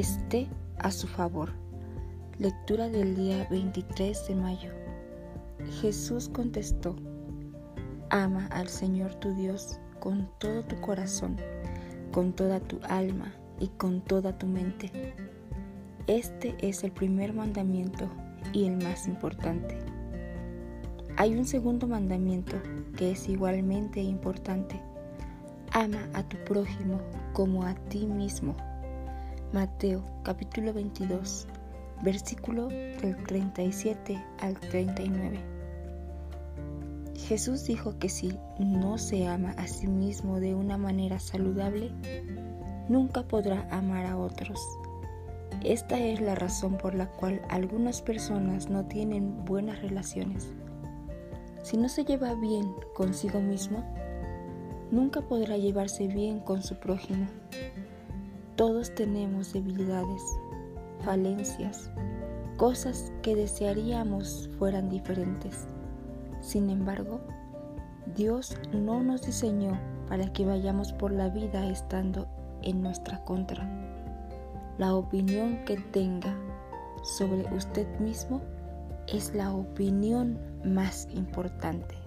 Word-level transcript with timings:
esté 0.00 0.46
a 0.78 0.90
su 0.90 1.06
favor. 1.06 1.52
Lectura 2.38 2.88
del 2.88 3.16
día 3.16 3.46
23 3.50 4.28
de 4.28 4.34
mayo. 4.34 4.70
Jesús 5.80 6.28
contestó, 6.28 6.94
Ama 8.10 8.46
al 8.52 8.68
Señor 8.68 9.14
tu 9.14 9.34
Dios 9.34 9.80
con 9.98 10.28
todo 10.38 10.62
tu 10.64 10.78
corazón, 10.82 11.36
con 12.12 12.34
toda 12.34 12.60
tu 12.60 12.78
alma 12.88 13.32
y 13.58 13.68
con 13.68 14.02
toda 14.02 14.36
tu 14.36 14.46
mente. 14.46 15.14
Este 16.06 16.54
es 16.60 16.84
el 16.84 16.92
primer 16.92 17.32
mandamiento 17.32 18.08
y 18.52 18.66
el 18.66 18.76
más 18.76 19.08
importante. 19.08 19.78
Hay 21.16 21.34
un 21.34 21.46
segundo 21.46 21.86
mandamiento 21.86 22.56
que 22.98 23.12
es 23.12 23.28
igualmente 23.28 24.02
importante. 24.02 24.78
Ama 25.72 26.06
a 26.12 26.22
tu 26.22 26.36
prójimo 26.44 27.00
como 27.32 27.64
a 27.64 27.74
ti 27.88 28.06
mismo. 28.06 28.54
Mateo 29.52 30.02
capítulo 30.24 30.72
22, 30.72 31.46
versículo 32.02 32.66
del 32.66 33.16
37 33.28 34.20
al 34.40 34.58
39. 34.58 35.38
Jesús 37.28 37.64
dijo 37.64 37.96
que 38.00 38.08
si 38.08 38.36
no 38.58 38.98
se 38.98 39.28
ama 39.28 39.50
a 39.56 39.68
sí 39.68 39.86
mismo 39.86 40.40
de 40.40 40.56
una 40.56 40.76
manera 40.76 41.20
saludable, 41.20 41.92
nunca 42.88 43.22
podrá 43.22 43.68
amar 43.70 44.06
a 44.06 44.18
otros. 44.18 44.60
Esta 45.62 45.96
es 46.00 46.20
la 46.20 46.34
razón 46.34 46.76
por 46.76 46.96
la 46.96 47.06
cual 47.06 47.40
algunas 47.48 48.02
personas 48.02 48.68
no 48.68 48.84
tienen 48.86 49.44
buenas 49.44 49.80
relaciones. 49.80 50.52
Si 51.62 51.76
no 51.76 51.88
se 51.88 52.04
lleva 52.04 52.34
bien 52.34 52.74
consigo 52.94 53.40
mismo, 53.40 53.84
nunca 54.90 55.20
podrá 55.20 55.56
llevarse 55.56 56.08
bien 56.08 56.40
con 56.40 56.64
su 56.64 56.74
prójimo. 56.80 57.28
Todos 58.56 58.94
tenemos 58.94 59.52
debilidades, 59.52 60.22
falencias, 61.04 61.90
cosas 62.56 63.12
que 63.20 63.36
desearíamos 63.36 64.48
fueran 64.58 64.88
diferentes. 64.88 65.66
Sin 66.40 66.70
embargo, 66.70 67.20
Dios 68.14 68.56
no 68.72 69.02
nos 69.02 69.26
diseñó 69.26 69.78
para 70.08 70.32
que 70.32 70.46
vayamos 70.46 70.94
por 70.94 71.12
la 71.12 71.28
vida 71.28 71.68
estando 71.68 72.26
en 72.62 72.82
nuestra 72.82 73.22
contra. 73.24 73.68
La 74.78 74.94
opinión 74.94 75.62
que 75.66 75.76
tenga 75.76 76.34
sobre 77.02 77.42
usted 77.54 77.86
mismo 78.00 78.40
es 79.06 79.34
la 79.34 79.52
opinión 79.52 80.38
más 80.64 81.08
importante. 81.14 82.05